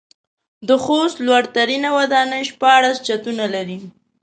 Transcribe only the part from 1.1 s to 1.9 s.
لوړ ترينه